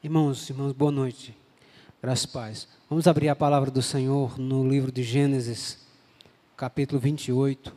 [0.00, 1.36] Irmãos, irmãos, boa noite.
[2.00, 2.68] Graças a paz.
[2.88, 5.84] Vamos abrir a palavra do Senhor no livro de Gênesis,
[6.56, 7.74] capítulo 28.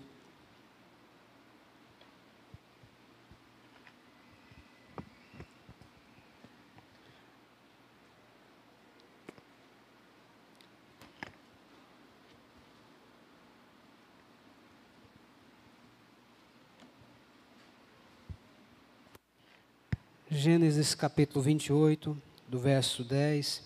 [20.30, 22.15] Gênesis capítulo 28,
[22.47, 23.64] do verso 10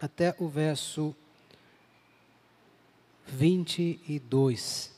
[0.00, 1.14] até o verso
[3.26, 4.90] 22.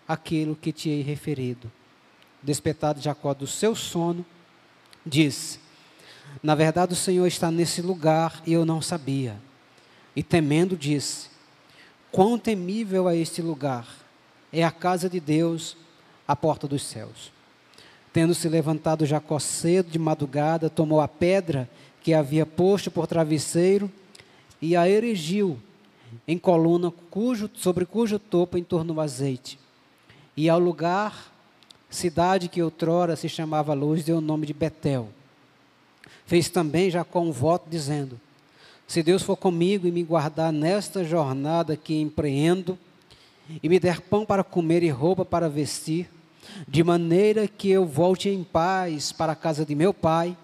[0.08, 1.70] aquilo que te hei referido.
[2.42, 4.26] Despetado Jacó do seu sono,
[5.06, 5.60] disse:
[6.42, 9.36] Na verdade, o Senhor está nesse lugar e eu não sabia.
[10.16, 11.28] E temendo, disse:
[12.12, 13.88] Quão temível é este lugar!
[14.52, 15.78] É a casa de Deus,
[16.28, 17.32] a porta dos céus.
[18.12, 21.70] Tendo se levantado Jacó cedo de madrugada, tomou a pedra
[22.02, 23.92] que havia posto por travesseiro
[24.60, 25.60] e a erigiu
[26.28, 29.60] em coluna cujo, sobre cujo topo entornou azeite.
[30.36, 31.32] E ao lugar,
[31.90, 35.10] cidade que outrora se chamava Luz, deu o nome de Betel.
[36.26, 38.20] Fez também Jacó um voto dizendo:
[38.90, 42.76] se Deus for comigo e me guardar nesta jornada que empreendo,
[43.62, 46.10] e me der pão para comer e roupa para vestir,
[46.68, 50.36] de maneira que eu volte em paz para a casa de meu pai,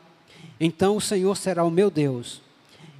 [0.60, 2.40] então o Senhor será o meu Deus,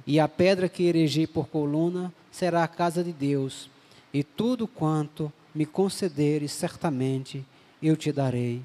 [0.04, 3.70] e a pedra que erigi por coluna será a casa de Deus,
[4.12, 7.44] e tudo quanto me concederes, certamente
[7.80, 8.62] eu te darei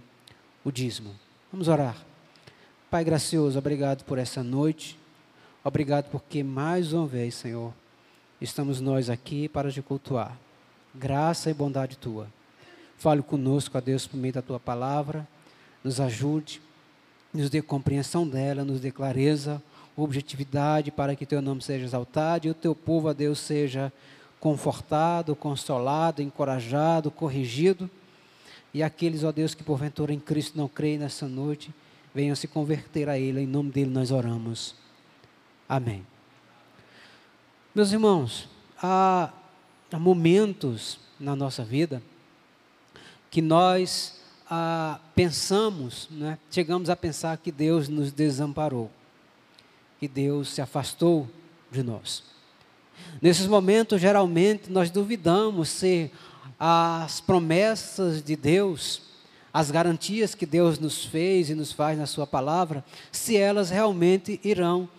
[0.65, 1.11] o dízimo.
[1.53, 1.95] Vamos orar.
[2.89, 4.99] Pai gracioso, obrigado por essa noite.
[5.63, 7.71] Obrigado porque mais uma vez, Senhor,
[8.41, 10.35] estamos nós aqui para te cultuar.
[10.95, 12.25] Graça e bondade tua.
[12.97, 15.27] Fale conosco, ó Deus, por meio da tua palavra.
[15.83, 16.59] Nos ajude,
[17.31, 19.61] nos dê compreensão dela, nos dê clareza,
[19.95, 23.93] objetividade para que teu nome seja exaltado e o teu povo, ó Deus, seja
[24.39, 27.87] confortado, consolado, encorajado, corrigido.
[28.73, 31.71] E aqueles, ó Deus, que porventura em Cristo não creem nessa noite,
[32.15, 33.41] venham se converter a Ele.
[33.41, 34.81] Em nome dele nós oramos.
[35.71, 36.05] Amém.
[37.73, 38.49] Meus irmãos,
[38.83, 39.31] há,
[39.93, 42.03] momentos na nossa vida
[43.29, 48.91] que nós ah, pensamos, né, chegamos a pensar que Deus nos desamparou,
[49.97, 51.25] que Deus se afastou
[51.71, 52.21] de nós.
[53.21, 56.11] Nesses momentos, geralmente, nós duvidamos se
[56.59, 59.03] as promessas de Deus,
[59.53, 64.37] as garantias que Deus nos fez e nos faz na Sua palavra, se elas realmente
[64.43, 64.89] irão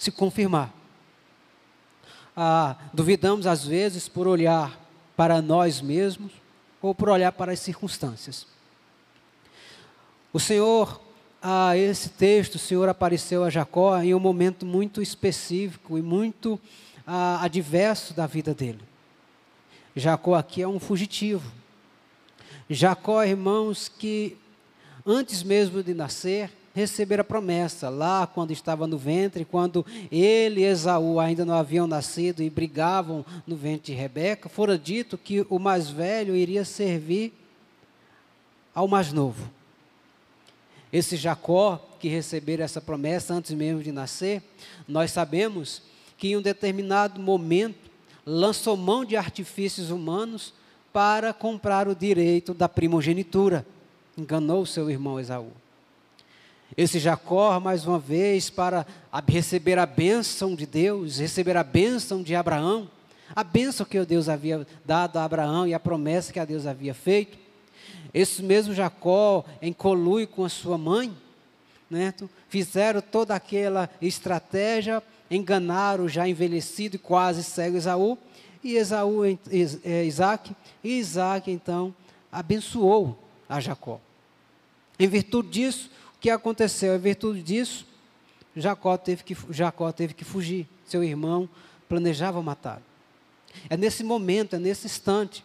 [0.00, 0.72] se confirmar.
[2.34, 4.80] Ah, duvidamos às vezes por olhar
[5.14, 6.32] para nós mesmos
[6.80, 8.46] ou por olhar para as circunstâncias.
[10.32, 10.98] O Senhor,
[11.42, 16.02] a ah, esse texto, o Senhor apareceu a Jacó em um momento muito específico e
[16.02, 16.58] muito
[17.06, 18.80] ah, adverso da vida dele.
[19.94, 21.52] Jacó aqui é um fugitivo.
[22.70, 24.38] Jacó, irmãos, que
[25.04, 27.88] antes mesmo de nascer, receber a promessa.
[27.88, 33.24] Lá, quando estava no ventre, quando ele e Esaú ainda não haviam nascido e brigavam
[33.46, 37.32] no ventre de Rebeca, fora dito que o mais velho iria servir
[38.74, 39.50] ao mais novo.
[40.92, 44.42] Esse Jacó que receberam essa promessa antes mesmo de nascer,
[44.88, 45.82] nós sabemos
[46.16, 47.90] que em um determinado momento
[48.24, 50.52] lançou mão de artifícios humanos
[50.92, 53.66] para comprar o direito da primogenitura.
[54.16, 55.52] Enganou seu irmão Esaú.
[56.76, 58.86] Esse Jacó, mais uma vez, para
[59.28, 62.88] receber a bênção de Deus, receber a bênção de Abraão,
[63.34, 66.94] a bênção que Deus havia dado a Abraão e a promessa que a Deus havia
[66.94, 67.36] feito.
[68.14, 71.12] Esse mesmo Jacó, em colui com a sua mãe,
[71.90, 72.14] né,
[72.48, 78.16] fizeram toda aquela estratégia, enganaram o já envelhecido e quase cego Esaú,
[78.62, 81.94] e Esaú, é, Isaac, e Isaac então
[82.30, 83.18] abençoou
[83.48, 84.00] a Jacó.
[84.98, 85.90] Em virtude disso,
[86.20, 86.94] que aconteceu?
[86.94, 87.86] Em virtude disso,
[88.54, 90.68] Jacó teve que, Jacó teve que fugir.
[90.84, 91.48] Seu irmão
[91.88, 92.82] planejava matá-lo.
[93.68, 95.44] É nesse momento, é nesse instante,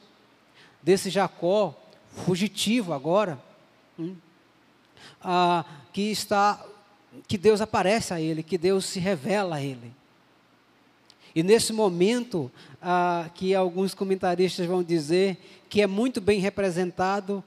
[0.84, 1.74] desse Jacó
[2.26, 3.42] fugitivo agora,
[3.98, 4.16] hum,
[5.22, 6.64] ah, que está,
[7.28, 9.94] que Deus aparece a ele, que Deus se revela a ele.
[11.34, 12.52] E nesse momento,
[12.82, 15.38] ah, que alguns comentaristas vão dizer
[15.70, 17.44] que é muito bem representado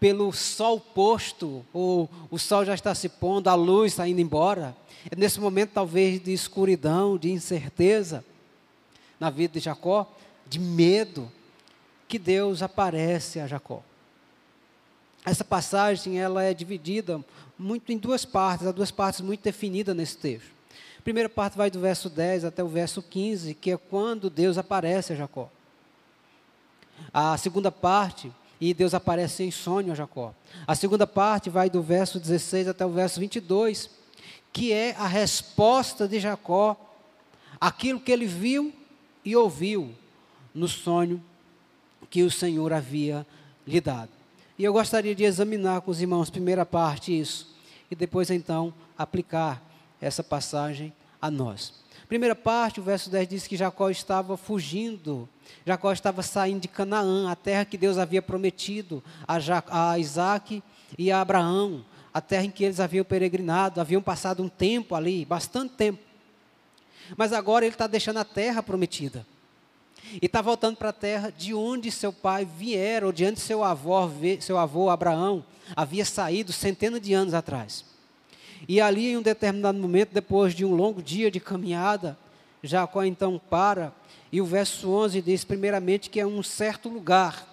[0.00, 4.74] pelo sol posto, ou o sol já está se pondo, a luz está indo embora.
[5.10, 8.24] É nesse momento, talvez, de escuridão, de incerteza
[9.20, 10.10] na vida de Jacó,
[10.48, 11.30] de medo,
[12.08, 13.82] que Deus aparece a Jacó.
[15.24, 17.22] Essa passagem ela é dividida
[17.58, 20.50] muito em duas partes, há duas partes muito definidas nesse texto.
[20.98, 24.56] A primeira parte vai do verso 10 até o verso 15, que é quando Deus
[24.56, 25.50] aparece a Jacó.
[27.12, 30.34] A segunda parte e Deus aparece em sonho a Jacó.
[30.66, 33.88] A segunda parte vai do verso 16 até o verso 22,
[34.52, 36.76] que é a resposta de Jacó
[37.60, 38.72] aquilo que ele viu
[39.24, 39.94] e ouviu
[40.54, 41.22] no sonho
[42.08, 43.26] que o Senhor havia
[43.66, 44.10] lhe dado.
[44.58, 47.54] E eu gostaria de examinar com os irmãos, primeira parte, isso,
[47.90, 49.62] e depois então aplicar
[50.00, 51.72] essa passagem a nós.
[52.10, 55.28] Primeira parte, o verso 10 diz que Jacó estava fugindo,
[55.64, 60.60] Jacó estava saindo de Canaã, a terra que Deus havia prometido a, ja a Isaac
[60.98, 65.24] e a Abraão, a terra em que eles haviam peregrinado, haviam passado um tempo ali,
[65.24, 66.00] bastante tempo.
[67.16, 69.24] Mas agora ele está deixando a terra prometida.
[70.20, 73.62] E está voltando para a terra de onde seu pai viera, ou de onde seu
[73.62, 74.10] avô,
[74.40, 75.44] seu avô Abraão
[75.76, 77.84] havia saído centenas de anos atrás.
[78.68, 82.16] E ali, em um determinado momento, depois de um longo dia de caminhada,
[82.62, 83.92] Jacó então para,
[84.30, 87.46] e o verso 11 diz, primeiramente, que é um certo lugar.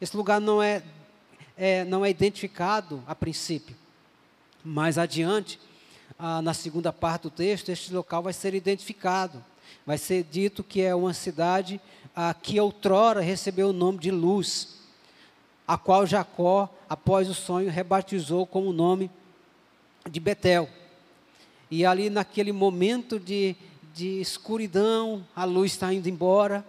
[0.00, 0.82] Esse lugar não é,
[1.56, 3.76] é não é identificado a princípio.
[4.64, 5.58] Mais adiante,
[6.18, 9.44] ah, na segunda parte do texto, este local vai ser identificado.
[9.84, 11.80] Vai ser dito que é uma cidade
[12.14, 14.80] ah, que outrora recebeu o nome de Luz,
[15.66, 19.23] a qual Jacó, após o sonho, rebatizou com o nome de
[20.20, 20.68] Betel.
[21.70, 23.56] E ali naquele momento de,
[23.94, 26.64] de escuridão, a luz está indo embora.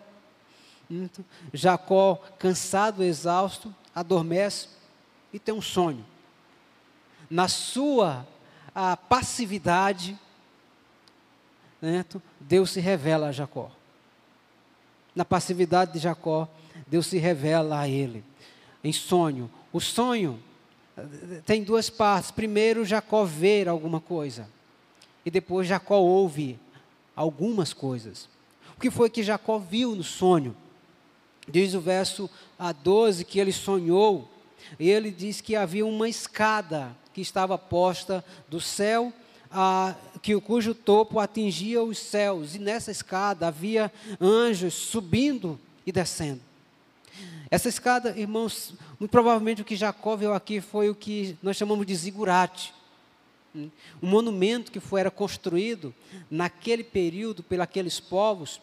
[0.89, 4.69] Então, Jacó, cansado, exausto, adormece
[5.33, 6.05] e tem um sonho.
[7.29, 8.25] Na sua
[9.09, 10.17] passividade,
[11.81, 12.05] né,
[12.39, 13.71] Deus se revela a Jacó.
[15.15, 16.47] Na passividade de Jacó,
[16.87, 18.23] Deus se revela a ele.
[18.83, 19.49] Em sonho.
[19.71, 20.39] O sonho
[21.45, 22.31] tem duas partes.
[22.31, 24.47] Primeiro, Jacó vê alguma coisa.
[25.25, 26.59] E depois Jacó ouve
[27.15, 28.29] algumas coisas.
[28.77, 30.55] O que foi que Jacó viu no sonho?
[31.47, 34.29] Diz o verso a 12 que ele sonhou.
[34.79, 39.13] E ele diz que havia uma escada que estava posta do céu,
[39.51, 42.55] a, que, cujo topo atingia os céus.
[42.55, 46.41] E nessa escada havia anjos subindo e descendo.
[47.49, 51.85] Essa escada, irmãos, muito provavelmente o que Jacó viu aqui foi o que nós chamamos
[51.85, 52.73] de zigurate.
[53.55, 53.69] Um
[54.01, 55.93] monumento que foi, era construído
[56.29, 58.59] naquele período pelos povos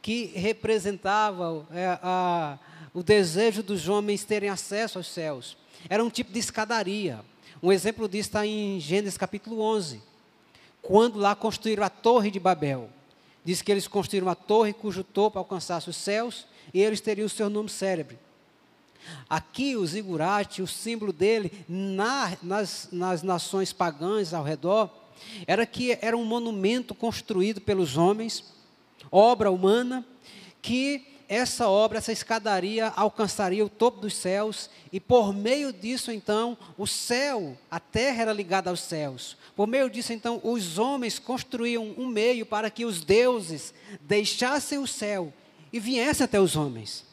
[0.00, 2.58] que representava é, a,
[2.94, 5.56] o desejo dos homens terem acesso aos céus.
[5.88, 7.20] Era um tipo de escadaria.
[7.62, 10.02] Um exemplo disso está em Gênesis capítulo 11,
[10.80, 12.88] quando lá construíram a Torre de Babel.
[13.44, 17.30] Diz que eles construíram uma torre cujo topo alcançasse os céus e eles teriam o
[17.30, 18.18] seu nome célebre.
[19.28, 24.90] Aqui o zigurate, o símbolo dele na, nas, nas nações pagãs ao redor,
[25.46, 28.44] era que era um monumento construído pelos homens,
[29.10, 30.06] obra humana,
[30.60, 36.58] que essa obra, essa escadaria alcançaria o topo dos céus e por meio disso então
[36.76, 39.36] o céu, a terra era ligada aos céus.
[39.56, 44.86] Por meio disso então os homens construíam um meio para que os deuses deixassem o
[44.86, 45.32] céu
[45.72, 47.04] e viessem até os homens.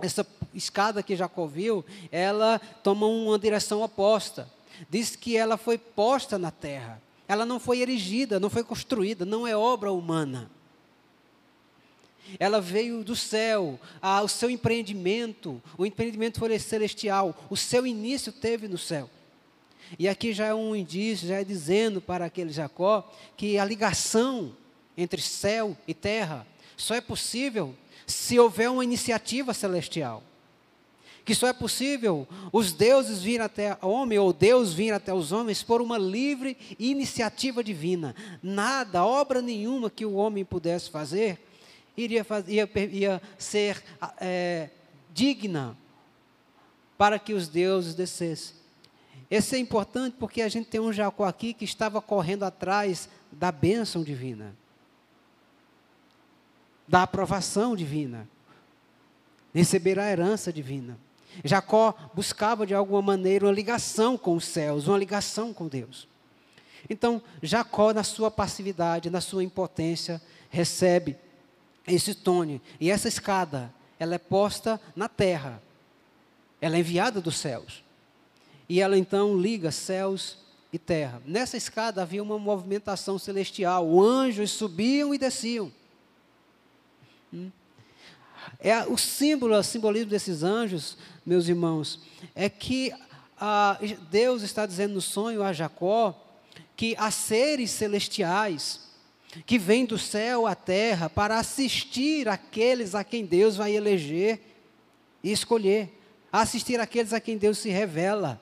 [0.00, 4.50] essa escada que Jacó viu, ela toma uma direção oposta.
[4.88, 7.02] Diz que ela foi posta na terra.
[7.28, 10.50] Ela não foi erigida, não foi construída, não é obra humana.
[12.38, 18.32] Ela veio do céu, ah, o seu empreendimento, o empreendimento foi celestial, o seu início
[18.32, 19.10] teve no céu.
[19.98, 24.54] E aqui já é um indício, já é dizendo para aquele Jacó que a ligação
[24.96, 26.46] entre céu e terra
[26.80, 27.74] só é possível
[28.06, 30.22] se houver uma iniciativa celestial.
[31.24, 35.30] Que só é possível os deuses vir até o homem, ou Deus vir até os
[35.30, 38.16] homens, por uma livre iniciativa divina.
[38.42, 41.38] Nada, obra nenhuma que o homem pudesse fazer,
[41.96, 43.82] iria, ia, ia ser
[44.18, 44.70] é,
[45.12, 45.76] digna
[46.96, 48.56] para que os deuses descessem.
[49.30, 53.52] Esse é importante porque a gente tem um Jacó aqui que estava correndo atrás da
[53.52, 54.56] bênção divina,
[56.90, 58.28] da aprovação divina,
[59.54, 60.98] receber a herança divina.
[61.44, 66.08] Jacó buscava de alguma maneira uma ligação com os céus, uma ligação com Deus.
[66.88, 71.16] Então, Jacó, na sua passividade, na sua impotência, recebe
[71.86, 72.60] esse tônio.
[72.80, 75.62] E essa escada, ela é posta na terra.
[76.60, 77.84] Ela é enviada dos céus.
[78.68, 80.38] E ela então liga céus
[80.72, 81.22] e terra.
[81.24, 84.00] Nessa escada havia uma movimentação celestial.
[84.00, 85.70] Anjos subiam e desciam.
[88.58, 92.00] É o símbolo, o simbolismo desses anjos, meus irmãos,
[92.34, 92.92] é que
[93.38, 93.78] ah,
[94.10, 96.14] Deus está dizendo no sonho a Jacó
[96.76, 98.90] que há seres celestiais
[99.46, 104.40] que vêm do céu à terra para assistir aqueles a quem Deus vai eleger
[105.22, 105.98] e escolher,
[106.32, 108.40] assistir aqueles a quem Deus se revela,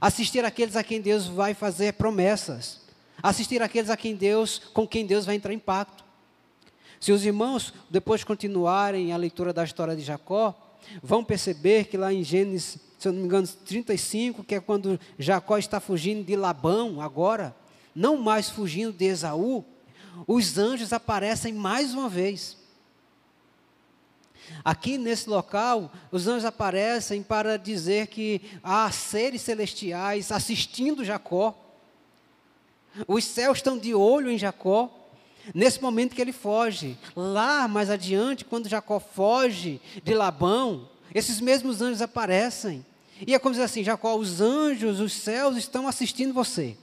[0.00, 2.80] assistir aqueles a quem Deus vai fazer promessas,
[3.22, 6.04] assistir aqueles a quem Deus, com quem Deus vai entrar em pacto.
[7.00, 10.54] Se os irmãos depois continuarem a leitura da história de Jacó,
[11.02, 14.98] vão perceber que lá em Gênesis, se eu não me engano, 35, que é quando
[15.18, 17.54] Jacó está fugindo de Labão agora,
[17.94, 19.64] não mais fugindo de Esaú,
[20.26, 22.56] os anjos aparecem mais uma vez.
[24.64, 31.54] Aqui nesse local, os anjos aparecem para dizer que há seres celestiais assistindo Jacó.
[33.06, 34.90] Os céus estão de olho em Jacó.
[35.54, 41.80] Nesse momento que ele foge, lá mais adiante, quando Jacó foge de Labão, esses mesmos
[41.80, 42.84] anjos aparecem.
[43.26, 46.76] E é como dizer assim: Jacó, os anjos, os céus estão assistindo você.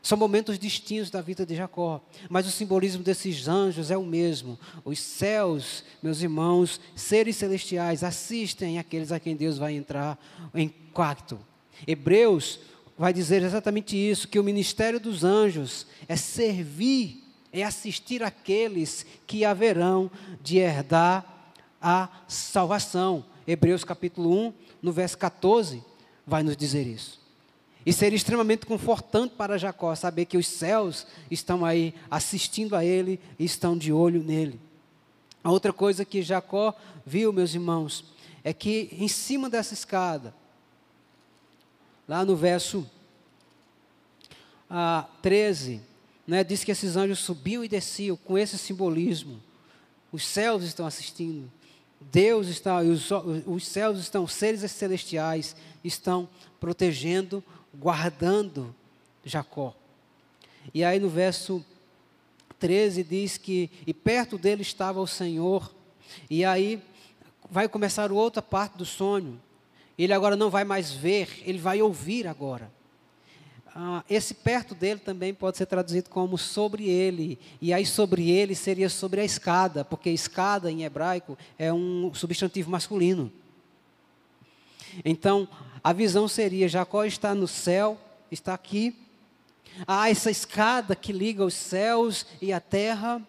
[0.00, 4.58] São momentos distintos da vida de Jacó, mas o simbolismo desses anjos é o mesmo.
[4.84, 10.16] Os céus, meus irmãos, seres celestiais, assistem aqueles a quem Deus vai entrar
[10.54, 11.38] em pacto.
[11.86, 12.60] Hebreus
[12.96, 19.44] vai dizer exatamente isso: que o ministério dos anjos é servir, é assistir aqueles que
[19.44, 20.10] haverão
[20.42, 21.24] de herdar
[21.80, 23.24] a salvação.
[23.46, 24.52] Hebreus capítulo 1,
[24.82, 25.82] no verso 14,
[26.26, 27.18] vai nos dizer isso.
[27.86, 33.18] E seria extremamente confortante para Jacó saber que os céus estão aí assistindo a ele
[33.38, 34.60] e estão de olho nele.
[35.42, 36.74] A outra coisa que Jacó
[37.06, 38.04] viu, meus irmãos,
[38.44, 40.34] é que em cima dessa escada,
[42.06, 42.88] lá no verso
[44.68, 45.80] ah, 13,
[46.28, 49.40] né, diz que esses anjos subiam e desciam com esse simbolismo.
[50.12, 51.50] Os céus estão assistindo.
[51.98, 53.08] Deus está, os,
[53.46, 56.28] os céus estão, seres celestiais estão
[56.60, 57.42] protegendo
[57.74, 58.74] guardando
[59.24, 59.74] Jacó.
[60.74, 61.64] E aí no verso
[62.58, 65.74] 13 diz que, e perto dele estava o Senhor,
[66.28, 66.82] e aí
[67.50, 69.40] vai começar outra parte do sonho.
[69.96, 72.70] Ele agora não vai mais ver, ele vai ouvir agora.
[73.80, 78.52] Ah, esse perto dele também pode ser traduzido como sobre ele, e aí sobre ele
[78.56, 83.32] seria sobre a escada, porque escada em hebraico é um substantivo masculino.
[85.04, 85.46] Então,
[85.82, 87.96] a visão seria: Jacó está no céu,
[88.32, 88.96] está aqui.
[89.86, 93.22] Há essa escada que liga os céus e a terra.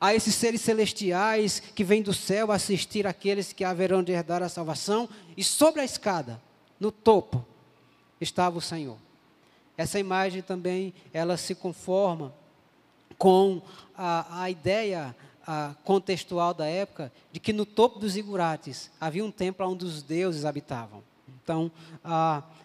[0.00, 4.48] Há esses seres celestiais que vêm do céu assistir aqueles que haverão de herdar a
[4.48, 5.08] salvação.
[5.36, 6.42] E sobre a escada,
[6.80, 7.46] no topo,
[8.20, 9.03] estava o Senhor.
[9.76, 12.32] Essa imagem também, ela se conforma
[13.18, 13.60] com
[13.96, 15.14] a, a ideia
[15.46, 20.02] a, contextual da época de que no topo dos igurates havia um templo onde os
[20.02, 21.02] deuses habitavam.
[21.42, 21.70] Então,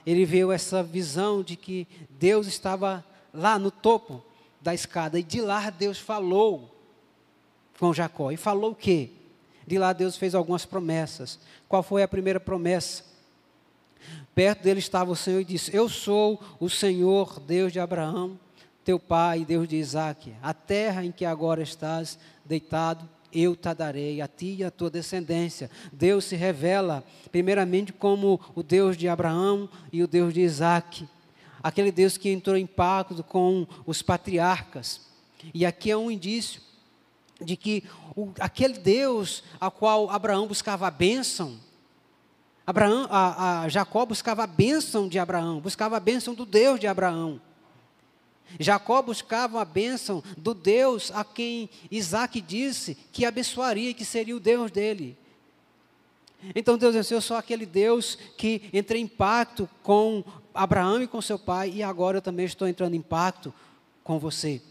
[0.06, 4.24] ele viu essa visão de que Deus estava lá no topo
[4.62, 6.74] da escada e de lá Deus falou
[7.78, 8.32] com Jacó.
[8.32, 9.10] E falou o quê?
[9.68, 11.40] De lá Deus fez algumas promessas.
[11.68, 13.04] Qual foi a primeira promessa?
[14.34, 18.40] Perto dele estava o Senhor e disse: Eu sou o Senhor, Deus de Abraão,
[18.84, 20.34] teu pai, Deus de Isaac.
[20.42, 24.90] A terra em que agora estás deitado eu te darei, a ti e a tua
[24.90, 25.70] descendência.
[25.92, 31.08] Deus se revela, primeiramente, como o Deus de Abraão e o Deus de Isaac.
[31.62, 35.02] Aquele Deus que entrou em pacto com os patriarcas.
[35.54, 36.62] E aqui é um indício
[37.42, 37.84] de que
[38.16, 41.58] o, aquele Deus a qual Abraão buscava a bênção,
[42.70, 46.86] Abraão, a, a Jacó buscava a bênção de Abraão, buscava a bênção do Deus de
[46.86, 47.42] Abraão.
[48.60, 54.40] Jacó buscava a bênção do Deus a quem Isaac disse que abençoaria, que seria o
[54.40, 55.18] Deus dele.
[56.54, 60.24] Então Deus disse: Eu sou aquele Deus que entrei em pacto com
[60.54, 63.52] Abraão e com seu pai, e agora eu também estou entrando em pacto
[64.04, 64.62] com você.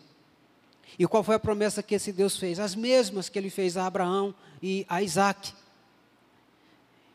[0.96, 2.60] E qual foi a promessa que esse Deus fez?
[2.60, 5.52] As mesmas que ele fez a Abraão e a Isaac.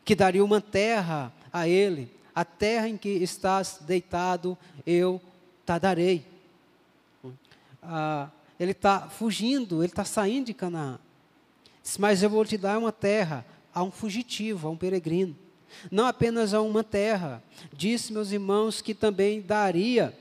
[0.04, 5.20] Que daria uma terra a ele, a terra em que estás deitado, eu
[5.64, 6.26] te darei.
[7.82, 10.98] Ah, ele está fugindo, ele está saindo de Canaã.
[11.98, 15.36] Mas eu vou te dar uma terra a um fugitivo, a um peregrino.
[15.90, 17.42] Não apenas a uma terra.
[17.72, 20.16] Disse, meus irmãos, que também daria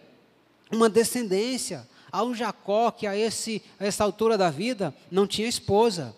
[0.72, 5.48] uma descendência a um Jacó que a, esse, a essa altura da vida não tinha
[5.48, 6.16] esposa.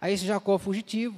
[0.00, 1.16] A esse Jacó fugitivo.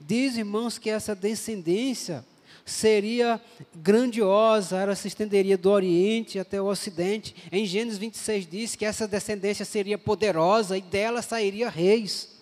[0.00, 2.24] Diz, irmãos, que essa descendência
[2.68, 3.40] seria
[3.74, 7.34] grandiosa, ela se estenderia do Oriente até o Ocidente.
[7.50, 12.36] Em Gênesis 26 diz que essa descendência seria poderosa e dela sairia reis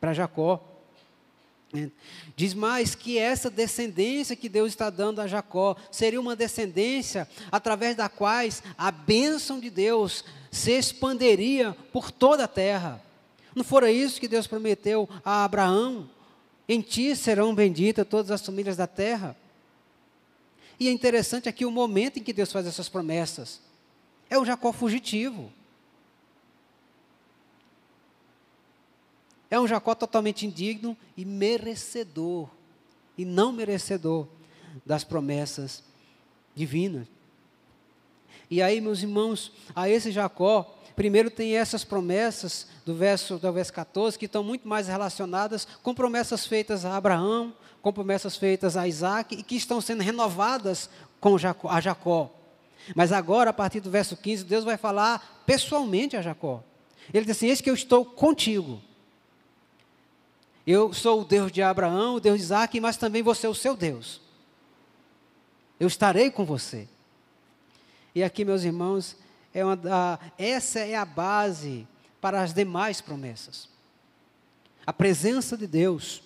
[0.00, 0.62] para Jacó.
[1.74, 1.88] É.
[2.34, 7.96] Diz mais que essa descendência que Deus está dando a Jacó seria uma descendência através
[7.96, 13.02] da quais a bênção de Deus se expanderia por toda a terra.
[13.58, 16.08] Não fora isso que Deus prometeu a Abraão?
[16.68, 19.36] Em ti serão benditas todas as famílias da terra.
[20.78, 23.60] E é interessante aqui o momento em que Deus faz essas promessas.
[24.30, 25.52] É o Jacó fugitivo.
[29.50, 32.48] É um Jacó totalmente indigno e merecedor,
[33.16, 34.28] e não merecedor
[34.86, 35.82] das promessas
[36.54, 37.08] divinas.
[38.48, 43.72] E aí, meus irmãos, a esse Jacó, primeiro tem essas promessas do verso, do verso
[43.72, 48.88] 14, que estão muito mais relacionadas com promessas feitas a Abraão, com promessas feitas a
[48.88, 52.28] Isaac, e que estão sendo renovadas com Jacó, a Jacó.
[52.96, 56.64] Mas agora, a partir do verso 15, Deus vai falar pessoalmente a Jacó.
[57.14, 58.82] Ele diz assim: Eis que eu estou contigo.
[60.66, 63.54] Eu sou o Deus de Abraão, o Deus de Isaac, mas também você é o
[63.54, 64.20] seu Deus.
[65.78, 66.88] Eu estarei com você.
[68.16, 69.16] E aqui, meus irmãos,
[69.58, 71.86] é uma, essa é a base
[72.20, 73.68] para as demais promessas.
[74.86, 76.22] A presença de Deus,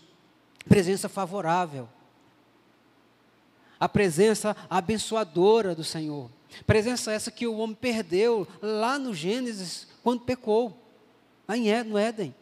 [0.68, 1.88] presença favorável,
[3.81, 6.31] a presença abençoadora do Senhor.
[6.66, 10.79] Presença essa que o homem perdeu lá no Gênesis, quando pecou,
[11.49, 12.35] no Éden.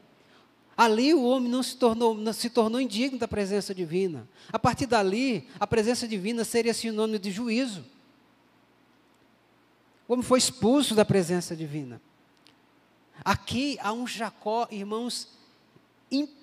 [0.76, 4.28] Ali o homem não se tornou, não se tornou indigno da presença divina.
[4.52, 7.84] A partir dali, a presença divina seria sinônimo de juízo.
[10.10, 12.02] O homem foi expulso da presença divina.
[13.24, 15.28] Aqui há um Jacó, irmãos,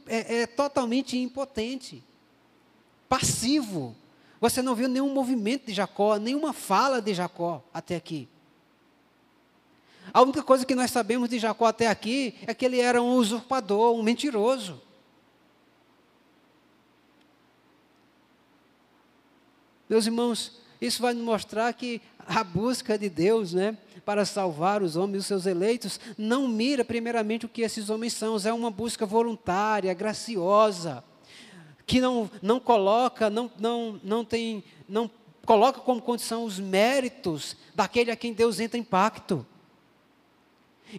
[0.08, 2.02] é, é totalmente impotente,
[3.10, 3.94] passivo.
[4.40, 8.30] Você não viu nenhum movimento de Jacó, nenhuma fala de Jacó até aqui.
[10.14, 13.16] A única coisa que nós sabemos de Jacó até aqui é que ele era um
[13.16, 14.82] usurpador, um mentiroso.
[19.90, 24.96] Meus irmãos, isso vai nos mostrar que a busca de Deus, né, para salvar os
[24.96, 29.06] homens, os seus eleitos, não mira primeiramente o que esses homens são, é uma busca
[29.06, 31.04] voluntária, graciosa,
[31.86, 35.10] que não, não coloca, não, não, não tem, não
[35.46, 39.46] coloca como condição os méritos daquele a quem Deus entra em pacto.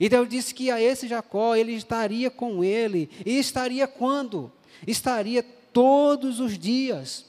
[0.00, 3.08] E Deus disse que a esse Jacó ele estaria com ele.
[3.24, 4.52] E estaria quando?
[4.86, 7.24] Estaria todos os dias.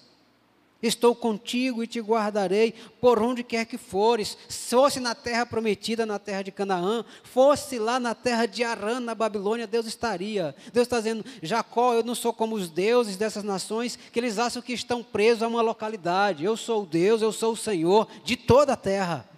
[0.81, 4.37] Estou contigo e te guardarei por onde quer que fores.
[4.47, 9.13] Fosse na terra prometida, na terra de Canaã, fosse lá na terra de Arã, na
[9.13, 10.55] Babilônia, Deus estaria.
[10.71, 14.61] Deus está dizendo: Jacó, eu não sou como os deuses dessas nações que eles acham
[14.61, 16.45] que estão presos a uma localidade.
[16.45, 19.29] Eu sou o Deus, eu sou o Senhor de toda a terra.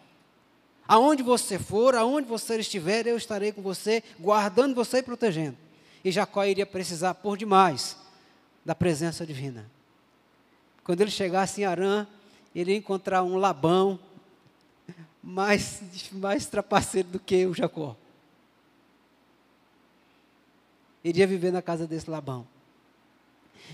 [0.87, 5.57] Aonde você for, aonde você estiver, eu estarei com você, guardando você e protegendo.
[6.05, 7.97] E Jacó iria precisar por demais
[8.63, 9.80] da presença divina.
[10.83, 12.07] Quando ele chegasse em Arã,
[12.53, 13.99] ele ia encontrar um Labão
[15.23, 17.95] mais, mais trapaceiro do que o Jacó.
[21.03, 22.47] Iria viver na casa desse Labão.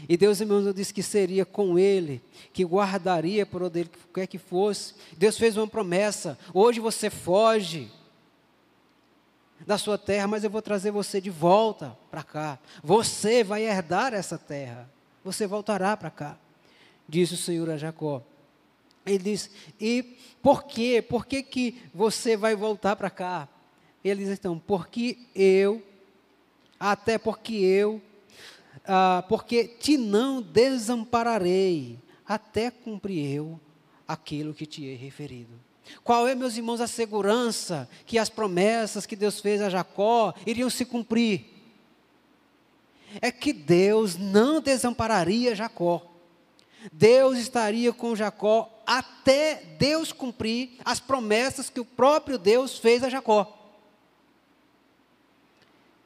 [0.08, 2.22] E Deus, irmãos, disse que seria com ele,
[2.54, 4.94] que guardaria por onde ele quer que fosse.
[5.18, 7.90] Deus fez uma promessa: hoje você foge.
[9.66, 12.60] da sua terra, mas eu vou trazer você de volta para cá.
[12.84, 14.90] Você vai herdar essa terra.
[15.24, 16.38] Você voltará para cá,
[17.08, 18.24] disse o Senhor a Jacó.
[19.06, 21.02] Ele diz: E por quê?
[21.02, 23.48] Por que, que você vai voltar para cá?
[24.04, 25.82] Ele diz então: Porque eu,
[26.80, 28.02] até porque eu,
[28.86, 33.60] ah, porque te não desampararei, até cumprir eu
[34.08, 35.68] aquilo que te he referido.
[36.04, 40.70] Qual é, meus irmãos, a segurança que as promessas que Deus fez a Jacó iriam
[40.70, 41.46] se cumprir?
[43.22, 46.07] É que Deus não desampararia Jacó.
[46.92, 53.10] Deus estaria com Jacó até Deus cumprir as promessas que o próprio Deus fez a
[53.10, 53.54] Jacó.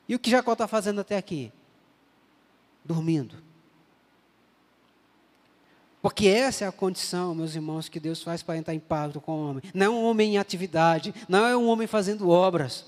[0.10, 1.52] E o que Jacó está fazendo até aqui?
[2.84, 3.52] Dormindo.
[6.02, 9.34] Porque essa é a condição, meus irmãos, que Deus faz para entrar em pacto com
[9.34, 9.64] o homem.
[9.74, 12.86] Não é um homem em atividade, não é um homem fazendo obras.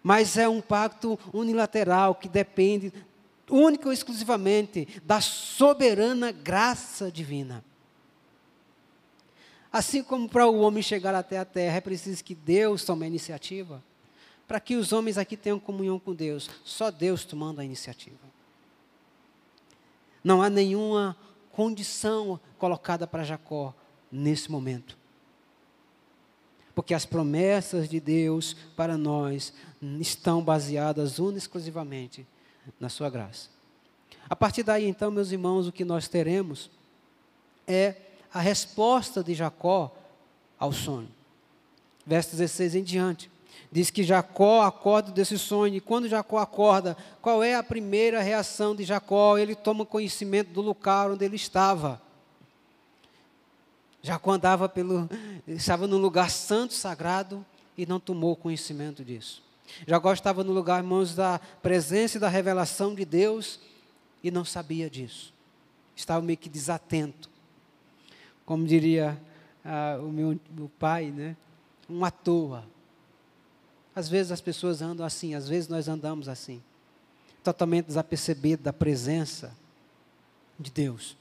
[0.00, 2.92] Mas é um pacto unilateral que depende
[3.50, 7.64] única e exclusivamente da soberana graça divina.
[9.72, 13.08] Assim como para o homem chegar até a terra é preciso que Deus tome a
[13.08, 13.82] iniciativa,
[14.46, 18.16] para que os homens aqui tenham comunhão com Deus, só Deus tomando a iniciativa.
[20.24, 21.16] Não há nenhuma
[21.52, 23.74] condição colocada para Jacó
[24.10, 24.96] nesse momento.
[26.74, 29.52] Porque as promessas de Deus para nós
[30.00, 32.26] estão baseadas única exclusivamente
[32.78, 33.48] na sua graça.
[34.28, 36.70] A partir daí, então, meus irmãos, o que nós teremos
[37.66, 37.94] é
[38.32, 39.94] a resposta de Jacó
[40.58, 41.08] ao sonho.
[42.06, 43.30] Verso 16 em diante.
[43.70, 48.74] Diz que Jacó acorda desse sonho, e quando Jacó acorda, qual é a primeira reação
[48.74, 49.36] de Jacó?
[49.36, 52.00] Ele toma conhecimento do lugar onde ele estava.
[54.02, 55.08] Jacó andava pelo,
[55.46, 57.44] estava num lugar santo, sagrado,
[57.76, 59.42] e não tomou conhecimento disso.
[59.86, 63.60] Jacó estava no lugar, irmãos, da presença e da revelação de Deus,
[64.22, 65.32] e não sabia disso.
[65.94, 67.30] Estava meio que desatento.
[68.44, 69.20] Como diria
[69.64, 71.36] ah, o meu, meu pai, né?
[71.88, 72.64] Um à toa
[73.98, 76.62] às vezes as pessoas andam assim, às vezes nós andamos assim,
[77.42, 79.52] totalmente desapercebido da presença
[80.56, 81.16] de Deus.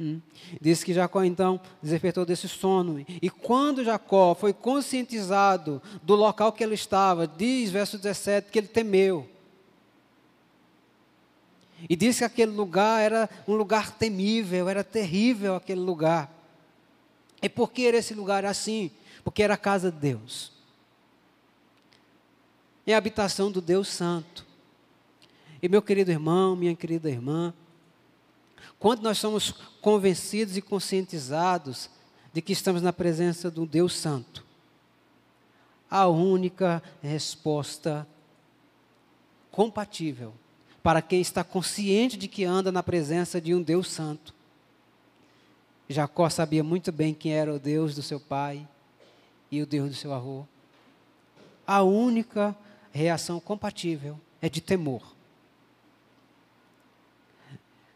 [0.00, 0.20] Hum.
[0.60, 3.04] Diz que Jacó então despertou desse sono.
[3.08, 8.68] E quando Jacó foi conscientizado do local que ele estava, diz verso 17 que ele
[8.68, 9.28] temeu.
[11.88, 16.32] E diz que aquele lugar era um lugar temível, era terrível aquele lugar.
[17.40, 18.90] E por que era esse lugar assim?
[19.24, 20.58] Porque era a casa de Deus
[22.92, 24.46] é a habitação do Deus Santo.
[25.62, 27.52] E meu querido irmão, minha querida irmã,
[28.78, 31.90] quando nós somos convencidos e conscientizados
[32.32, 34.44] de que estamos na presença do Deus Santo,
[35.90, 38.06] a única resposta
[39.50, 40.32] compatível
[40.82, 44.34] para quem está consciente de que anda na presença de um Deus Santo.
[45.88, 48.66] Jacó sabia muito bem quem era o Deus do seu pai
[49.50, 50.46] e o Deus do seu avô.
[51.66, 52.56] A única
[52.92, 55.17] reação compatível é de temor.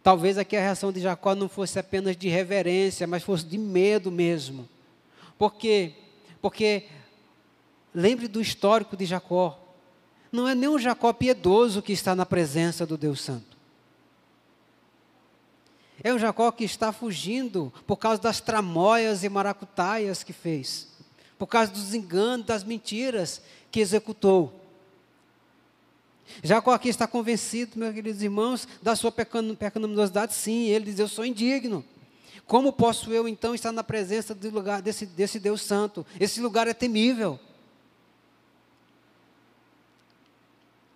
[0.02, 4.10] Talvez aqui a reação de Jacó não fosse apenas de reverência, mas fosse de medo
[4.10, 4.68] mesmo.
[5.38, 5.94] Por quê?
[6.40, 6.88] Porque
[7.94, 9.58] lembre do histórico de Jacó.
[10.32, 13.56] Não é nem um Jacó piedoso que está na presença do Deus Santo.
[16.02, 20.88] É o Jacó que está fugindo por causa das tramóias e maracutaias que fez,
[21.38, 24.61] por causa dos enganos, das mentiras que executou.
[26.42, 30.66] Jacó aqui está convencido, meus queridos irmãos, da sua pecaminosidade, sim.
[30.66, 31.84] Ele diz: Eu sou indigno.
[32.46, 36.04] Como posso eu então estar na presença lugar desse, desse Deus Santo?
[36.18, 37.38] Esse lugar é temível.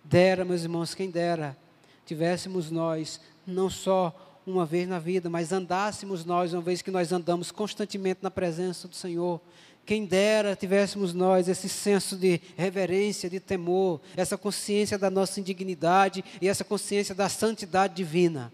[0.03, 1.57] Dera, meus irmãos, quem dera,
[2.05, 7.11] tivéssemos nós, não só uma vez na vida, mas andássemos nós, uma vez que nós
[7.11, 9.41] andamos constantemente na presença do Senhor,
[9.87, 16.25] quem dera tivéssemos nós esse senso de reverência, de temor, essa consciência da nossa indignidade
[16.41, 18.51] e essa consciência da santidade divina.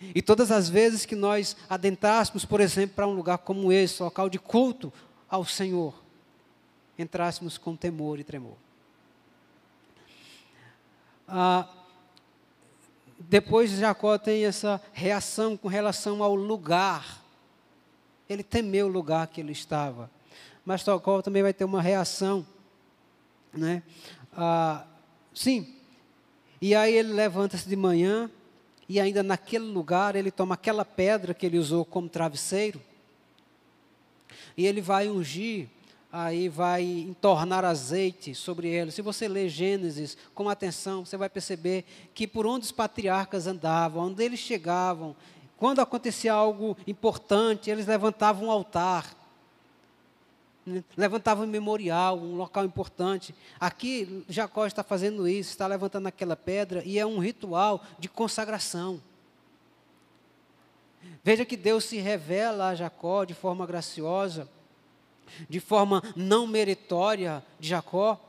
[0.00, 4.28] E todas as vezes que nós adentrássemos, por exemplo, para um lugar como esse, local
[4.28, 4.92] de culto
[5.30, 5.94] ao Senhor,
[6.98, 8.56] entrássemos com temor e tremor.
[11.28, 11.68] Ah,
[13.20, 17.21] depois Jacó tem essa reação com relação ao lugar
[18.32, 20.10] ele temeu o lugar que ele estava.
[20.64, 22.46] Mas Jacó também vai ter uma reação.
[23.52, 23.82] Né?
[24.32, 24.84] Ah,
[25.34, 25.74] sim.
[26.60, 28.30] E aí ele levanta-se de manhã
[28.88, 32.80] e ainda naquele lugar ele toma aquela pedra que ele usou como travesseiro
[34.56, 35.68] e ele vai ungir
[36.12, 38.92] aí vai entornar azeite sobre eles.
[38.92, 44.08] Se você ler Gênesis com atenção, você vai perceber que por onde os patriarcas andavam,
[44.08, 45.16] onde eles chegavam,
[45.62, 49.16] quando acontecia algo importante, eles levantavam um altar,
[50.66, 50.82] né?
[50.96, 53.32] levantavam um memorial, um local importante.
[53.60, 59.00] Aqui Jacó está fazendo isso, está levantando aquela pedra e é um ritual de consagração.
[61.22, 64.48] Veja que Deus se revela a Jacó de forma graciosa
[65.48, 68.20] de forma não meritória de Jacó.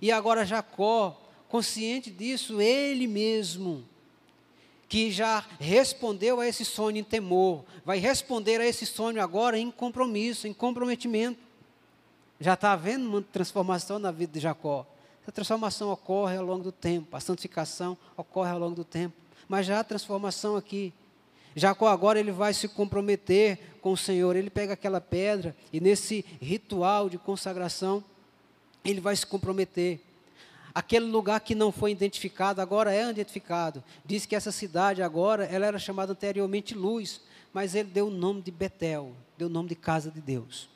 [0.00, 1.14] E agora Jacó,
[1.46, 3.84] consciente disso, ele mesmo,
[4.88, 9.70] que já respondeu a esse sonho em temor, vai responder a esse sonho agora em
[9.70, 11.38] compromisso, em comprometimento.
[12.40, 14.86] Já está havendo uma transformação na vida de Jacó.
[15.22, 19.14] Essa transformação ocorre ao longo do tempo, a santificação ocorre ao longo do tempo.
[19.46, 20.92] Mas já há transformação aqui.
[21.54, 24.36] Jacó agora ele vai se comprometer com o Senhor.
[24.36, 28.02] Ele pega aquela pedra e nesse ritual de consagração,
[28.84, 30.00] ele vai se comprometer.
[30.78, 33.82] Aquele lugar que não foi identificado, agora é identificado.
[34.04, 37.20] Diz que essa cidade agora, ela era chamada anteriormente Luz,
[37.52, 40.68] mas ele deu o nome de Betel, deu o nome de Casa de Deus.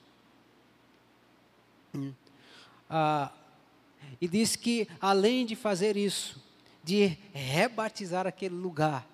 [1.95, 2.13] Hum.
[2.91, 3.31] Ah,
[4.21, 6.43] e diz que, além de fazer isso,
[6.83, 9.07] de rebatizar aquele lugar,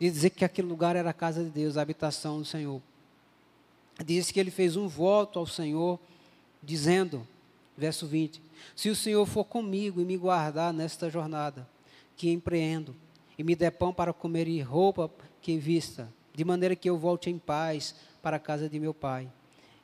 [0.00, 2.82] de dizer que aquele lugar era a casa de Deus, a habitação do Senhor.
[4.04, 6.00] Diz que ele fez um voto ao Senhor,
[6.60, 7.24] dizendo,
[7.82, 8.40] verso 20:
[8.76, 11.68] Se o Senhor for comigo e me guardar nesta jornada
[12.16, 12.94] que empreendo,
[13.36, 17.28] e me der pão para comer e roupa que vista, de maneira que eu volte
[17.28, 19.28] em paz para a casa de meu pai,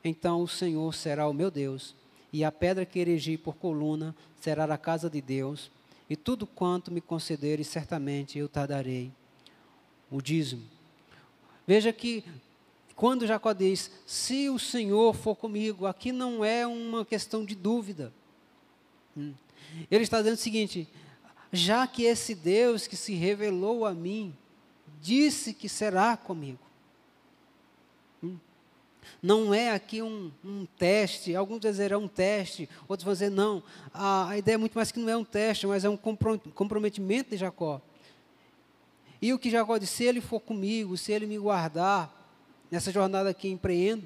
[0.01, 1.93] então o Senhor será o meu Deus,
[2.31, 5.69] e a pedra que erigi por coluna será a casa de Deus,
[6.09, 9.11] e tudo quanto me concederes, certamente eu tardarei
[10.09, 10.63] o dízimo.
[11.67, 12.23] Veja que
[12.99, 18.11] quando Jacó diz, se o Senhor for comigo, aqui não é uma questão de dúvida.
[19.15, 19.33] Hum.
[19.89, 20.85] Ele está dizendo o seguinte:
[21.49, 24.35] já que esse Deus que se revelou a mim,
[24.99, 26.59] disse que será comigo.
[28.21, 28.35] Hum.
[29.23, 33.63] Não é aqui um, um, teste, alguns dizerão um teste, outros vão dizer não.
[33.93, 37.29] A, a ideia é muito mais que não é um teste, mas é um comprometimento
[37.29, 37.79] de Jacó.
[39.21, 42.18] E o que Jacó disse, se ele for comigo, se ele me guardar
[42.69, 44.05] nessa jornada que empreendo,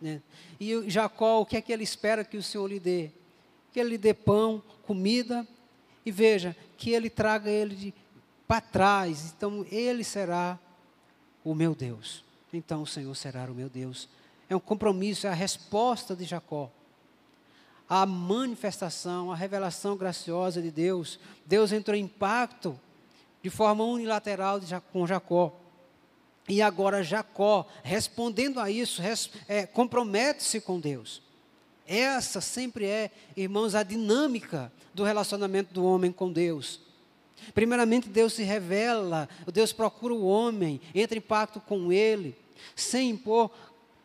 [0.00, 0.22] né?
[0.60, 3.10] e Jacó, o que é que ele espera que o Senhor lhe dê?
[3.72, 5.46] Que ele lhe dê pão, comida,
[6.04, 7.94] e veja, que ele traga ele
[8.46, 10.58] para trás, então ele será
[11.44, 12.24] o meu Deus.
[12.52, 14.08] Então o Senhor será o meu Deus.
[14.48, 16.70] É um compromisso, é a resposta de Jacó.
[17.88, 21.18] A manifestação, a revelação graciosa de Deus.
[21.44, 22.78] Deus entrou em pacto
[23.42, 24.60] de forma unilateral
[24.92, 25.54] com Jacó.
[26.48, 29.02] E agora Jacó, respondendo a isso,
[29.46, 31.20] é, compromete-se com Deus.
[31.86, 36.80] Essa sempre é, irmãos, a dinâmica do relacionamento do homem com Deus.
[37.54, 42.34] Primeiramente, Deus se revela, Deus procura o homem, entra em pacto com ele,
[42.74, 43.50] sem impor,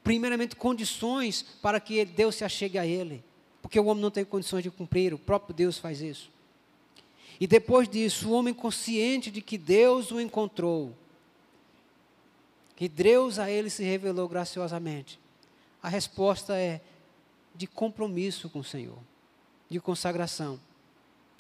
[0.04, 3.24] primeiramente, condições para que Deus se achegue a ele.
[3.62, 6.30] Porque o homem não tem condições de cumprir, o próprio Deus faz isso.
[7.40, 10.96] E depois disso, o homem consciente de que Deus o encontrou,
[12.76, 15.20] que Deus a ele se revelou graciosamente,
[15.82, 16.82] a resposta é
[17.56, 18.98] de compromisso com o Senhor,
[19.70, 20.60] de consagração.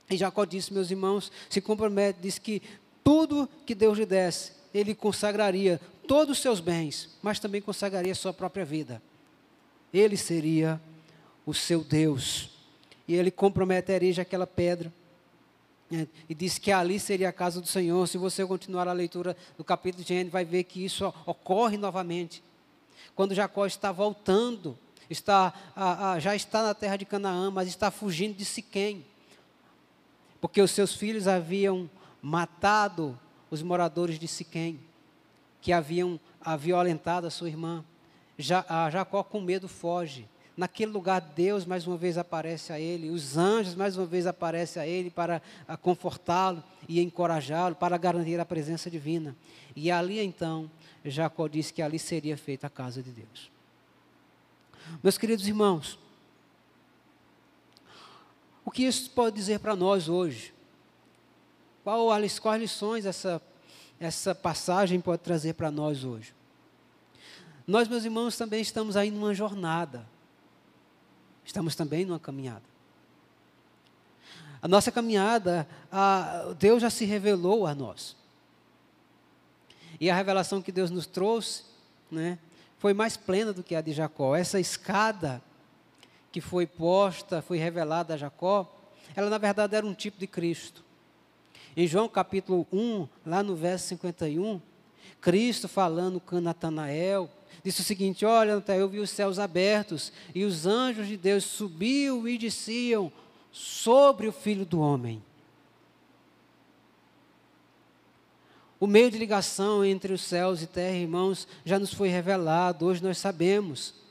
[0.09, 2.61] E Jacó disse, meus irmãos, se compromete, diz que
[3.03, 8.33] tudo que Deus lhe desse, ele consagraria todos os seus bens, mas também consagraria sua
[8.33, 9.01] própria vida.
[9.93, 10.79] Ele seria
[11.45, 12.49] o seu Deus.
[13.07, 14.91] E ele comprometeria aquela pedra
[16.27, 18.07] e disse que ali seria a casa do Senhor.
[18.07, 22.43] Se você continuar a leitura do capítulo de Gênesis, vai ver que isso ocorre novamente.
[23.15, 24.77] Quando Jacó está voltando,
[25.09, 25.53] está,
[26.19, 29.05] já está na terra de Canaã, mas está fugindo de Siquém.
[30.41, 31.89] Porque os seus filhos haviam
[32.21, 33.19] matado
[33.51, 34.79] os moradores de Siquém,
[35.61, 36.19] que haviam
[36.57, 37.85] violentado a sua irmã.
[38.37, 40.27] Jacó, com medo, foge.
[40.55, 44.81] Naquele lugar, Deus mais uma vez aparece a ele, os anjos mais uma vez aparecem
[44.81, 45.41] a ele para
[45.81, 49.35] confortá-lo e encorajá-lo, para garantir a presença divina.
[49.75, 50.69] E ali então,
[51.03, 53.51] Jacó disse que ali seria feita a casa de Deus.
[55.01, 55.97] Meus queridos irmãos,
[58.63, 60.53] o que isso pode dizer para nós hoje?
[61.83, 63.41] Quais lições essa,
[63.99, 66.33] essa passagem pode trazer para nós hoje?
[67.65, 70.12] Nós, meus irmãos, também estamos aí numa jornada.
[71.45, 72.63] Estamos também numa caminhada.
[74.61, 78.15] A nossa caminhada, a, Deus já se revelou a nós.
[79.99, 81.63] E a revelação que Deus nos trouxe,
[82.09, 82.39] né,
[82.77, 84.35] foi mais plena do que a de Jacó.
[84.35, 85.41] Essa escada
[86.31, 88.73] que foi posta, foi revelada a Jacó,
[89.15, 90.83] ela na verdade era um tipo de Cristo.
[91.75, 94.61] Em João capítulo 1, lá no verso 51,
[95.19, 97.29] Cristo falando com Natanael,
[97.63, 102.27] disse o seguinte: Olha, eu vi os céus abertos e os anjos de Deus subiam
[102.27, 103.11] e desciam
[103.51, 105.21] sobre o filho do homem.
[108.79, 112.85] O meio de ligação entre os céus e terra, irmãos, já nos foi revelado.
[112.85, 114.02] Hoje nós sabemos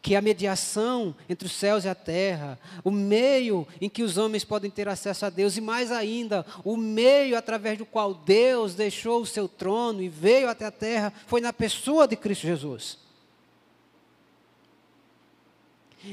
[0.00, 4.44] que a mediação entre os céus e a terra, o meio em que os homens
[4.44, 9.22] podem ter acesso a Deus, e mais ainda, o meio através do qual Deus deixou
[9.22, 12.98] o seu trono e veio até a terra, foi na pessoa de Cristo Jesus.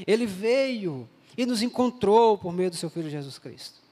[0.06, 3.82] Ele veio e nos encontrou por meio do seu Filho Jesus Cristo.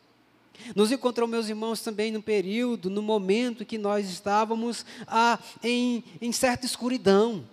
[0.74, 6.32] Nos encontrou, meus irmãos, também no período, no momento que nós estávamos ah, em, em
[6.32, 7.44] certa escuridão.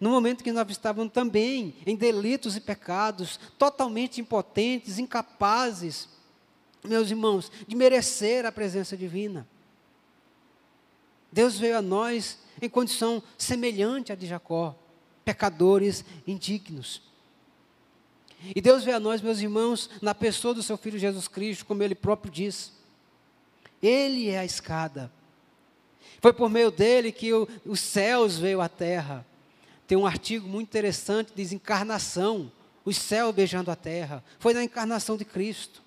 [0.00, 6.08] No momento que nós estávamos também em delitos e pecados, totalmente impotentes, incapazes,
[6.84, 9.46] meus irmãos, de merecer a presença divina.
[11.32, 14.76] Deus veio a nós em condição semelhante à de Jacó,
[15.24, 17.02] pecadores indignos.
[18.54, 21.82] E Deus veio a nós, meus irmãos, na pessoa do seu Filho Jesus Cristo, como
[21.82, 22.72] ele próprio diz.
[23.82, 25.10] Ele é a escada.
[26.20, 29.26] Foi por meio dele que o, os céus veio à terra.
[29.88, 32.52] Tem um artigo muito interessante, diz encarnação,
[32.84, 34.22] os céus beijando a terra.
[34.38, 35.82] Foi na encarnação de Cristo.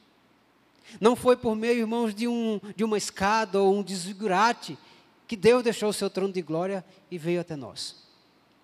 [1.00, 4.76] Não foi por meio, irmãos, de, um, de uma escada ou um desfigurate
[5.28, 7.98] que Deus deixou o seu trono de glória e veio até nós.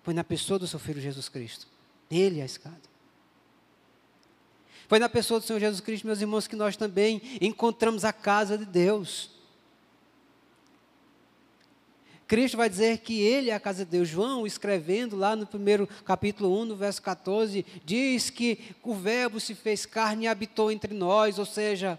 [0.02, 1.68] Foi na pessoa do seu Filho Jesus Cristo.
[2.10, 2.82] Ele é a escada.
[4.88, 8.58] Foi na pessoa do Senhor Jesus Cristo, meus irmãos, que nós também encontramos a casa
[8.58, 9.30] de Deus.
[12.28, 14.06] Cristo vai dizer que Ele é a casa de Deus.
[14.06, 19.54] João, escrevendo lá no primeiro capítulo 1, no verso 14, diz que o Verbo se
[19.54, 21.98] fez carne e habitou entre nós, ou seja,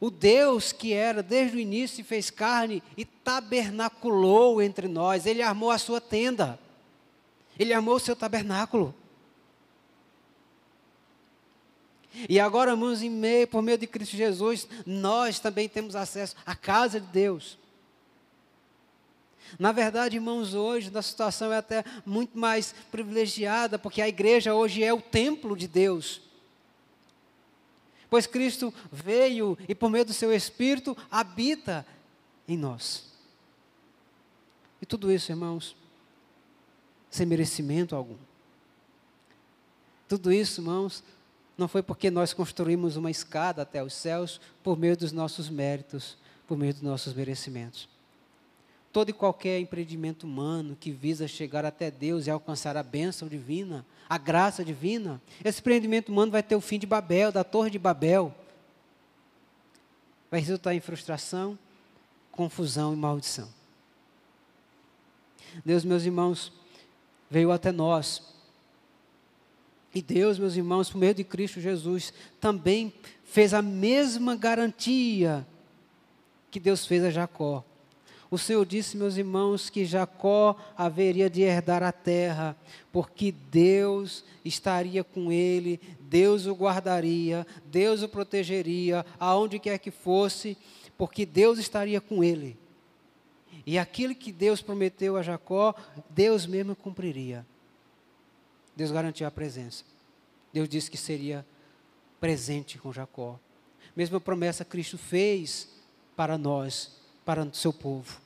[0.00, 5.24] o Deus que era desde o início se fez carne e tabernaculou entre nós.
[5.24, 6.58] Ele armou a sua tenda,
[7.56, 8.92] Ele armou o seu tabernáculo.
[12.28, 16.56] E agora, irmãos, em meio, por meio de Cristo Jesus, nós também temos acesso à
[16.56, 17.59] casa de Deus.
[19.58, 24.82] Na verdade, irmãos, hoje a situação é até muito mais privilegiada, porque a igreja hoje
[24.82, 26.22] é o templo de Deus.
[28.08, 31.86] Pois Cristo veio e, por meio do seu Espírito, habita
[32.48, 33.10] em nós.
[34.82, 35.76] E tudo isso, irmãos,
[37.10, 38.16] sem merecimento algum.
[40.08, 41.04] Tudo isso, irmãos,
[41.56, 46.16] não foi porque nós construímos uma escada até os céus por meio dos nossos méritos,
[46.48, 47.88] por meio dos nossos merecimentos.
[48.92, 53.86] Todo e qualquer empreendimento humano que visa chegar até Deus e alcançar a bênção divina,
[54.08, 57.78] a graça divina, esse empreendimento humano vai ter o fim de Babel, da Torre de
[57.78, 58.34] Babel.
[60.30, 61.58] Vai resultar em frustração,
[62.32, 63.48] confusão e maldição.
[65.64, 66.52] Deus, meus irmãos,
[67.30, 68.30] veio até nós
[69.94, 72.92] e Deus, meus irmãos, por meio de Cristo Jesus, também
[73.24, 75.46] fez a mesma garantia
[76.50, 77.64] que Deus fez a Jacó.
[78.30, 82.56] O Senhor disse, meus irmãos, que Jacó haveria de herdar a terra,
[82.92, 90.56] porque Deus estaria com ele, Deus o guardaria, Deus o protegeria, aonde quer que fosse,
[90.96, 92.56] porque Deus estaria com ele.
[93.66, 95.74] E aquilo que Deus prometeu a Jacó,
[96.08, 97.44] Deus mesmo cumpriria.
[98.76, 99.84] Deus garantiu a presença.
[100.52, 101.44] Deus disse que seria
[102.20, 103.40] presente com Jacó.
[103.96, 105.68] Mesma promessa Cristo fez
[106.14, 106.99] para nós,
[107.30, 108.20] para o seu povo.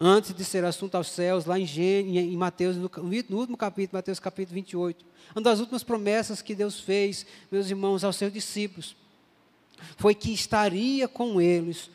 [0.00, 2.90] Antes de ser assunto aos céus, lá em, Gênesis, em Mateus, no,
[3.28, 8.02] no último capítulo, Mateus capítulo 28, uma das últimas promessas que Deus fez, meus irmãos,
[8.02, 8.96] aos seus discípulos,
[9.98, 11.90] foi que estaria com eles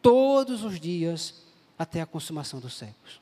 [0.00, 1.42] todos os dias
[1.78, 3.20] até a consumação dos séculos.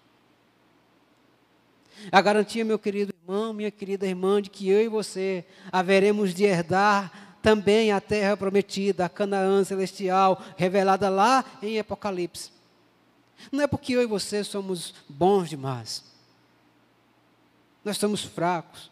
[2.12, 6.44] A garantia, meu querido irmão, minha querida irmã, de que eu e você haveremos de
[6.44, 12.51] herdar também a terra prometida, a Canaã celestial, revelada lá em Apocalipse.
[13.53, 16.03] Não é porque eu e você somos bons demais.
[17.85, 18.90] Nós somos fracos.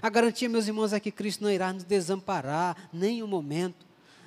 [0.00, 3.84] A garantia, meus irmãos, é que Cristo não irá nos desamparar nem um momento.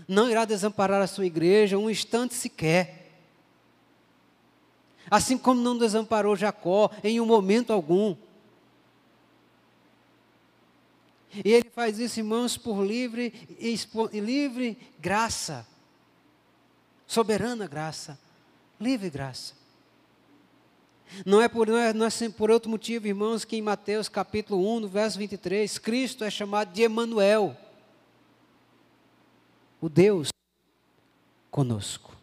[0.07, 3.11] Não irá desamparar a sua igreja um instante sequer.
[5.09, 8.15] Assim como não desamparou Jacó em um momento algum.
[11.43, 13.33] E ele faz isso, irmãos, por livre,
[14.13, 15.67] livre graça.
[17.07, 18.19] Soberana graça.
[18.79, 19.53] Livre graça.
[21.25, 24.75] Não é, por, não, é, não é por outro motivo, irmãos, que em Mateus capítulo
[24.77, 27.55] 1, no verso 23, Cristo é chamado de Emanuel,
[29.79, 30.29] o Deus
[31.51, 32.15] conosco.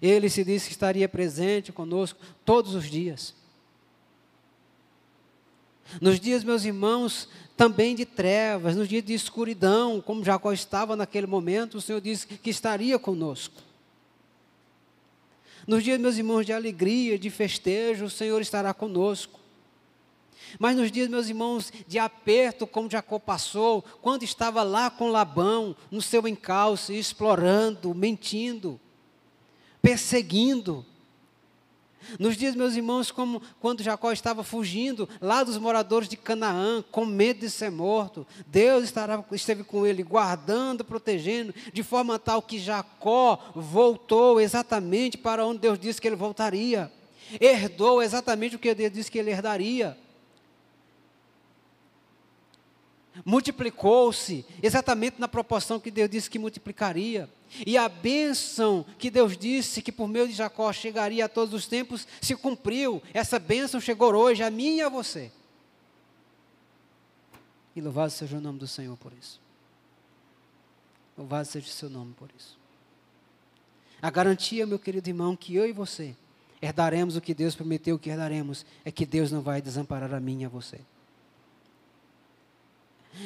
[0.00, 3.34] Ele se disse que estaria presente conosco todos os dias.
[6.00, 11.26] Nos dias, meus irmãos, também de trevas, nos dias de escuridão, como Jacó estava naquele
[11.26, 13.62] momento, o Senhor disse que estaria conosco.
[15.66, 19.38] Nos dias, meus irmãos, de alegria, de festejo, o Senhor estará conosco.
[20.58, 25.76] Mas nos dias, meus irmãos, de aperto, como Jacó passou, quando estava lá com Labão,
[25.90, 28.80] no seu encalço, explorando, mentindo,
[29.82, 30.86] perseguindo,
[32.18, 37.04] nos dias, meus irmãos, como quando Jacó estava fugindo lá dos moradores de Canaã, com
[37.04, 42.58] medo de ser morto, Deus estará, esteve com ele, guardando, protegendo, de forma tal que
[42.58, 46.92] Jacó voltou exatamente para onde Deus disse que ele voltaria.
[47.40, 49.96] Herdou exatamente o que Deus disse que ele herdaria.
[53.24, 57.28] Multiplicou-se exatamente na proporção que Deus disse que multiplicaria.
[57.66, 61.66] E a bênção que Deus disse que por meio de Jacó chegaria a todos os
[61.66, 63.02] tempos se cumpriu.
[63.14, 65.32] Essa bênção chegou hoje a mim e a você.
[67.74, 69.40] E louvado seja o nome do Senhor por isso.
[71.16, 72.58] Louvado seja o seu nome por isso.
[74.00, 76.14] A garantia, meu querido irmão, que eu e você
[76.60, 80.42] herdaremos o que Deus prometeu que herdaremos, é que Deus não vai desamparar a mim
[80.42, 80.80] e a você.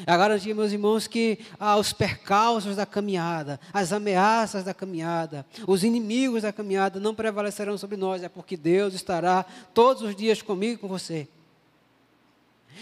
[0.06, 5.46] É a garantia, meus irmãos, que ah, os percalços da caminhada, as ameaças da caminhada,
[5.66, 10.40] os inimigos da caminhada não prevalecerão sobre nós, é porque Deus estará todos os dias
[10.40, 11.28] comigo e com você.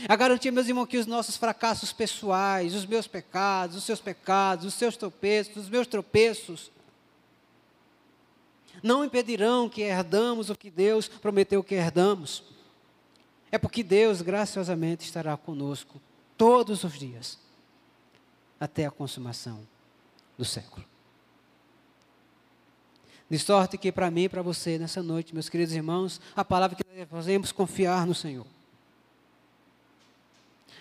[0.09, 4.65] A garantia, meus irmãos, que os nossos fracassos pessoais, os meus pecados, os seus pecados,
[4.65, 6.71] os seus tropeços, os meus tropeços,
[8.83, 12.43] não impedirão que herdamos o que Deus prometeu que herdamos.
[13.53, 16.01] É porque Deus graciosamente estará conosco
[16.41, 17.39] todos os dias,
[18.59, 19.61] até a consumação
[20.39, 20.83] do século.
[23.29, 26.75] De sorte que para mim e para você, nessa noite, meus queridos irmãos, a palavra
[26.75, 28.47] que nós devemos confiar no Senhor.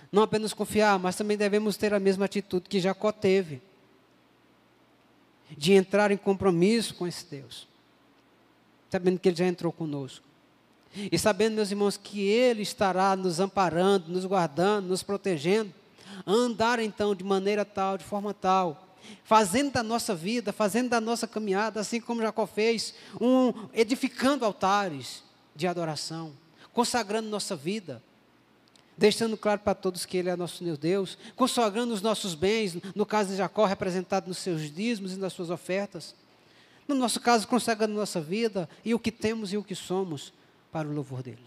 [0.09, 3.61] Não apenas confiar, mas também devemos ter a mesma atitude que Jacó teve,
[5.57, 7.67] de entrar em compromisso com esse Deus,
[8.89, 10.28] sabendo que Ele já entrou conosco.
[10.95, 15.73] E sabendo, meus irmãos, que Ele estará nos amparando, nos guardando, nos protegendo,
[16.25, 18.87] andar então de maneira tal, de forma tal,
[19.23, 25.23] fazendo da nossa vida, fazendo da nossa caminhada, assim como Jacó fez, um, edificando altares
[25.55, 26.33] de adoração,
[26.73, 28.01] consagrando nossa vida,
[28.97, 33.29] deixando claro para todos que Ele é nosso Deus, consagrando os nossos bens, no caso
[33.29, 36.15] de Jacó, representado nos seus dízimos e nas suas ofertas.
[36.87, 40.33] No nosso caso, consagrando nossa vida e o que temos e o que somos
[40.71, 41.39] para o louvor dele.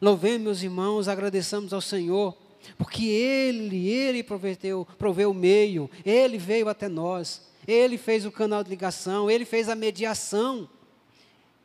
[0.00, 2.36] Louvemos, meus irmãos, agradeçamos ao Senhor,
[2.76, 8.64] porque Ele, Ele prometeu, proveu o meio, Ele veio até nós, Ele fez o canal
[8.64, 10.68] de ligação, Ele fez a mediação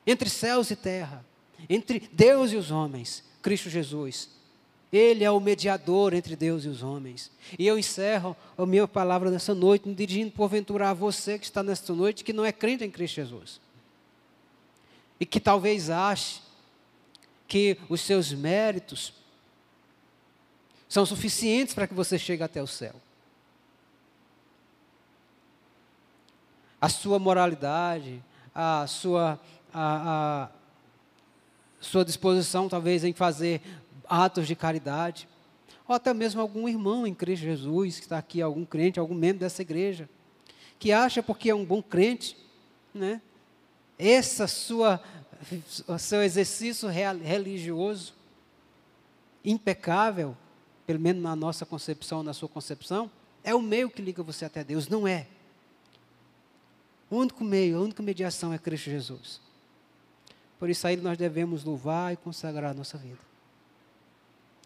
[0.06, 1.26] entre céus e terra,
[1.68, 4.30] entre Deus e os homens, Cristo Jesus.
[4.94, 7.30] Ele é o mediador entre Deus e os homens.
[7.60, 11.62] E eu encerro a minha palavra nessa noite, me dirigindo porventura a você que está
[11.62, 13.60] nesta noite, que não é crente em Cristo Jesus
[15.20, 16.42] e que talvez ache
[17.48, 19.14] que os seus méritos
[20.88, 22.96] são suficientes para que você chegue até o céu.
[26.80, 29.40] A sua moralidade, a sua,
[29.74, 30.50] a, a
[31.80, 33.62] sua disposição, talvez, em fazer
[34.08, 35.28] atos de caridade,
[35.88, 39.40] ou até mesmo algum irmão em Cristo Jesus, que está aqui, algum crente, algum membro
[39.40, 40.10] dessa igreja,
[40.78, 42.38] que acha porque é um bom crente,
[42.94, 43.22] né?
[43.98, 45.02] Essa sua,
[46.00, 48.14] seu exercício religioso
[49.44, 50.36] impecável,
[50.86, 53.10] pelo menos na nossa concepção, na sua concepção,
[53.44, 55.28] é o meio que liga você até Deus, não é.
[57.10, 59.40] O único meio, a única mediação é Cristo Jesus.
[60.60, 63.20] Por isso aí nós devemos louvar e consagrar a nossa vida.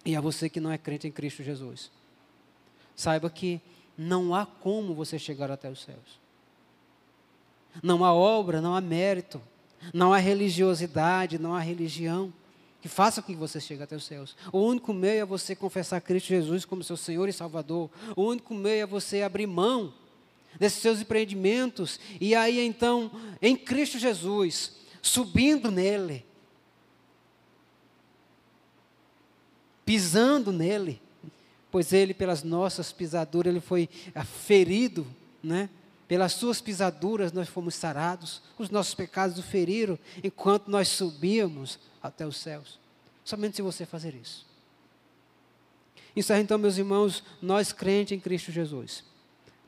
[0.03, 1.91] E a você que não é crente em Cristo Jesus,
[2.95, 3.61] saiba que
[3.97, 6.19] não há como você chegar até os céus.
[7.81, 9.41] Não há obra, não há mérito,
[9.93, 12.33] não há religiosidade, não há religião
[12.81, 14.35] que faça com que você chegue até os céus.
[14.51, 17.91] O único meio é você confessar Cristo Jesus como seu Senhor e Salvador.
[18.15, 19.93] O único meio é você abrir mão
[20.59, 23.11] desses seus empreendimentos e aí então,
[23.41, 26.25] em Cristo Jesus, subindo nele,
[29.85, 30.99] pisando nele,
[31.69, 33.87] pois ele pelas nossas pisaduras ele foi
[34.25, 35.05] ferido,
[35.43, 35.69] né?
[36.11, 42.27] Pelas suas pisaduras nós fomos sarados, os nossos pecados o feriram enquanto nós subíamos até
[42.27, 42.77] os céus.
[43.23, 44.45] Somente se você fazer isso.
[46.13, 49.05] Isso então, meus irmãos, nós crentes em Cristo Jesus,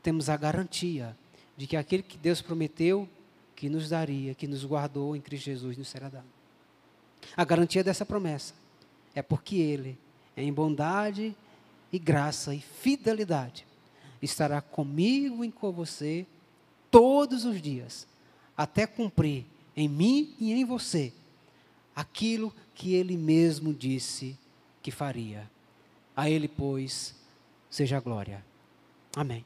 [0.02, 1.16] temos a garantia
[1.56, 3.08] de que aquele que Deus prometeu
[3.56, 6.28] que nos daria, que nos guardou em Cristo Jesus, nos será dado.
[7.34, 8.52] A garantia dessa promessa
[9.14, 9.98] é porque Ele,
[10.36, 11.34] em bondade
[11.90, 13.66] e graça e fidelidade,
[14.20, 16.26] estará comigo e com você
[16.94, 18.06] todos os dias,
[18.56, 19.44] até cumprir
[19.76, 21.12] em mim e em você
[21.96, 24.38] aquilo que ele mesmo disse
[24.80, 25.50] que faria.
[26.16, 27.16] A ele, pois,
[27.68, 28.44] seja a glória.
[29.16, 29.44] Amém.